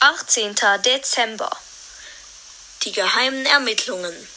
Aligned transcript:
18. 0.00 0.54
Dezember. 0.84 1.50
Die 2.84 2.92
geheimen 2.92 3.44
Ermittlungen. 3.46 4.28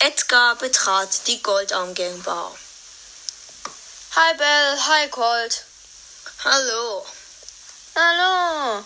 Edgar 0.00 0.56
betrat 0.56 1.26
die 1.26 1.42
Goldarmgang-Bar. 1.42 2.54
Hi 4.16 4.34
Bell, 4.34 4.78
hi 4.86 5.08
Colt. 5.08 5.64
Hallo. 6.44 7.06
Hallo. 7.96 8.84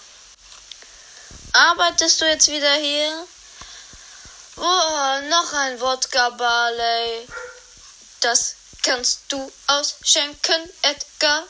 Arbeitest 1.53 2.21
du 2.21 2.27
jetzt 2.27 2.47
wieder 2.47 2.75
hier? 2.75 3.27
Oh, 4.57 5.21
noch 5.31 5.53
ein 5.53 5.81
Wodka 5.81 6.31
Barley. 6.31 7.27
Das 8.21 8.55
kannst 8.85 9.23
du 9.31 9.53
ausschenken, 9.67 10.71
Edgar. 10.83 11.43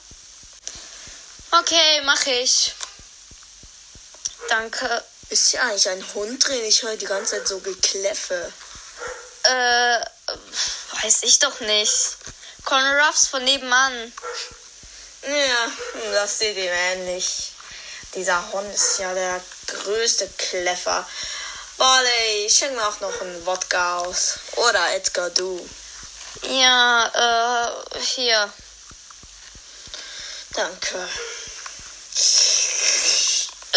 Okay, 1.51 2.01
mach 2.05 2.25
ich. 2.27 2.73
Danke. 4.57 5.03
Ist 5.31 5.53
ja 5.53 5.63
eigentlich 5.63 5.89
ein 5.89 6.14
Hund 6.14 6.46
drin? 6.46 6.64
Ich 6.64 6.85
höre 6.85 6.96
die 6.96 7.07
ganze 7.07 7.39
Zeit 7.39 7.49
so 7.49 7.58
Gekläffe. 7.58 8.53
Äh, 9.43 9.99
weiß 11.03 11.25
ich 11.25 11.40
doch 11.40 11.58
nicht. 11.58 12.17
Colonel 12.64 13.00
Ruffs 13.00 13.26
von 13.26 13.43
nebenan. 13.43 14.12
Ja, 15.22 15.72
das 16.12 16.39
sieht 16.39 16.57
ihm 16.57 16.71
ähnlich. 16.71 17.50
Dieser 18.14 18.53
Hund 18.53 18.72
ist 18.72 19.00
ja 19.00 19.12
der 19.12 19.40
größte 19.67 20.29
Kläffer. 20.39 21.04
Barley, 21.76 22.48
schenk 22.48 22.76
mir 22.76 22.86
auch 22.86 23.00
noch 23.00 23.21
einen 23.23 23.45
Wodka 23.45 23.98
aus. 23.98 24.39
Oder 24.54 24.95
Edgar, 24.95 25.31
du. 25.31 25.68
Ja, 26.43 27.73
äh, 27.93 27.98
hier. 27.98 28.53
Danke. 30.53 31.09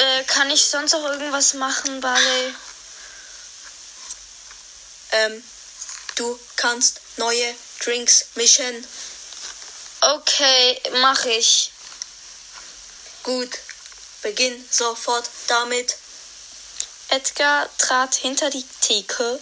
Äh, 0.07 0.23
kann 0.23 0.49
ich 0.49 0.63
sonst 0.63 0.93
auch 0.95 1.03
irgendwas 1.03 1.53
machen, 1.55 1.99
Barley? 1.99 2.55
Ähm, 5.11 5.43
du 6.15 6.39
kannst 6.55 7.01
neue 7.17 7.55
Drinks 7.83 8.27
mischen. 8.35 8.87
Okay, 9.99 10.81
mach 11.01 11.25
ich. 11.25 11.71
Gut, 13.23 13.49
beginn 14.21 14.65
sofort 14.71 15.29
damit. 15.47 15.97
Edgar 17.09 17.69
trat 17.77 18.15
hinter 18.15 18.49
die 18.49 18.65
Theke 18.81 19.41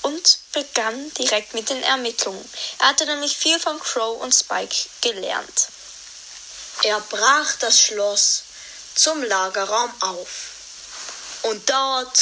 und 0.00 0.38
begann 0.52 1.12
direkt 1.14 1.52
mit 1.52 1.68
den 1.68 1.82
Ermittlungen. 1.82 2.50
Er 2.78 2.88
hatte 2.88 3.04
nämlich 3.04 3.36
viel 3.36 3.60
von 3.60 3.78
Crow 3.80 4.18
und 4.22 4.32
Spike 4.32 4.88
gelernt. 5.02 5.68
Er 6.84 7.00
brach 7.00 7.56
das 7.58 7.80
Schloss 7.80 8.45
zum 8.96 9.22
Lagerraum 9.22 9.92
auf. 10.00 11.40
Und 11.42 11.68
dort 11.70 12.18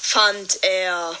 fand 0.00 0.62
er 0.62 1.18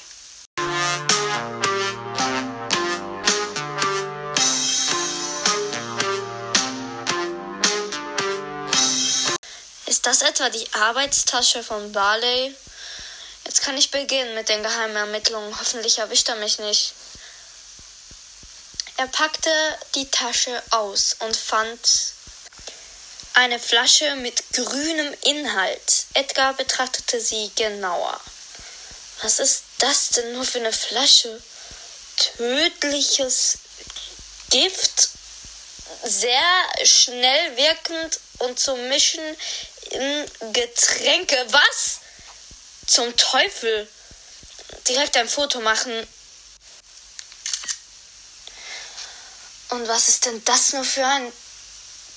Ist 9.86 10.06
das 10.06 10.22
etwa 10.22 10.48
die 10.48 10.72
Arbeitstasche 10.74 11.62
von 11.62 11.92
Barley? 11.92 12.54
Jetzt 13.44 13.62
kann 13.62 13.76
ich 13.76 13.90
beginnen 13.90 14.34
mit 14.34 14.48
den 14.48 14.62
geheimen 14.62 14.96
Ermittlungen. 14.96 15.58
Hoffentlich 15.58 15.98
erwischt 15.98 16.28
er 16.28 16.36
mich 16.36 16.58
nicht. 16.58 16.94
Er 18.96 19.08
packte 19.08 19.50
die 19.94 20.10
Tasche 20.10 20.62
aus 20.70 21.16
und 21.20 21.36
fand 21.36 21.80
eine 23.34 23.58
Flasche 23.58 24.14
mit 24.16 24.42
grünem 24.52 25.14
Inhalt. 25.22 26.06
Edgar 26.14 26.54
betrachtete 26.54 27.20
sie 27.20 27.50
genauer. 27.56 28.20
Was 29.22 29.40
ist 29.40 29.64
das 29.78 30.10
denn 30.10 30.32
nur 30.32 30.44
für 30.44 30.58
eine 30.58 30.72
Flasche? 30.72 31.42
Tödliches 32.16 33.58
Gift, 34.50 35.08
sehr 36.04 36.40
schnell 36.84 37.56
wirkend 37.56 38.20
und 38.38 38.58
zum 38.58 38.88
Mischen 38.88 39.36
in 39.90 40.52
Getränke. 40.52 41.36
Was? 41.48 42.00
Zum 42.86 43.16
Teufel. 43.16 43.88
Direkt 44.86 45.16
ein 45.16 45.28
Foto 45.28 45.60
machen. 45.60 46.06
Und 49.70 49.88
was 49.88 50.08
ist 50.08 50.26
denn 50.26 50.44
das 50.44 50.72
nur 50.72 50.84
für 50.84 51.04
ein 51.04 51.32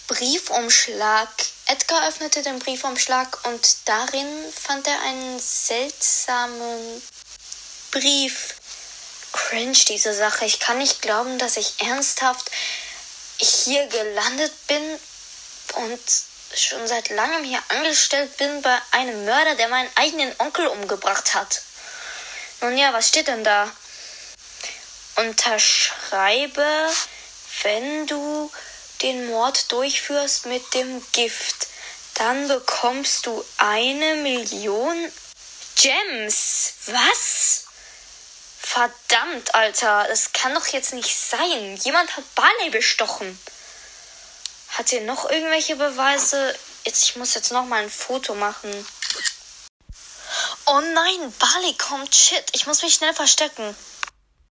Briefumschlag? 0.08 1.30
Edgar 1.66 2.08
öffnete 2.08 2.42
den 2.42 2.60
Briefumschlag 2.60 3.46
und 3.46 3.78
darin 3.86 4.54
fand 4.54 4.88
er 4.88 5.02
einen 5.02 5.40
seltsamen 5.40 7.02
Brief. 7.92 8.56
Cringe, 9.34 9.78
diese 9.88 10.14
Sache. 10.14 10.46
Ich 10.46 10.60
kann 10.60 10.78
nicht 10.78 11.02
glauben, 11.02 11.38
dass 11.38 11.58
ich 11.58 11.82
ernsthaft 11.82 12.50
hier 13.38 13.86
gelandet 13.88 14.54
bin 14.68 15.00
und 15.76 16.00
schon 16.56 16.88
seit 16.88 17.10
langem 17.10 17.44
hier 17.44 17.62
angestellt 17.68 18.36
bin 18.38 18.62
bei 18.62 18.78
einem 18.92 19.26
Mörder, 19.26 19.56
der 19.56 19.68
meinen 19.68 19.90
eigenen 19.96 20.34
Onkel 20.40 20.68
umgebracht 20.68 21.34
hat. 21.36 21.62
Nun 22.62 22.78
ja, 22.78 22.94
was 22.94 23.10
steht 23.10 23.28
denn 23.28 23.44
da? 23.44 23.70
Unterschreibe, 25.18 26.90
wenn 27.64 28.08
du 28.08 28.50
den 29.02 29.28
Mord 29.28 29.72
durchführst 29.72 30.46
mit 30.46 30.74
dem 30.74 31.04
Gift, 31.12 31.68
dann 32.16 32.48
bekommst 32.48 33.26
du 33.26 33.44
eine 33.58 34.16
Million 34.16 35.12
Gems. 35.76 36.74
Was? 36.88 37.66
Verdammt, 38.60 39.56
Alter, 39.56 40.06
das 40.10 40.34
kann 40.34 40.54
doch 40.54 40.68
jetzt 40.68 40.94
nicht 40.94 41.16
sein. 41.16 41.78
Jemand 41.78 42.18
hat 42.18 42.36
Barley 42.36 42.70
bestochen. 42.70 43.40
Hat 44.70 44.92
ihr 44.92 45.02
noch 45.02 45.30
irgendwelche 45.30 45.76
Beweise? 45.76 46.56
Jetzt, 46.84 47.04
ich 47.04 47.16
muss 47.16 47.34
jetzt 47.34 47.52
noch 47.52 47.66
mal 47.66 47.84
ein 47.84 47.90
Foto 47.90 48.36
machen. 48.36 48.72
Oh 50.66 50.82
nein, 50.82 51.34
Barley 51.40 51.74
kommt. 51.76 52.14
Shit, 52.14 52.44
ich 52.54 52.68
muss 52.68 52.82
mich 52.82 52.94
schnell 52.94 53.14
verstecken. 53.14 53.76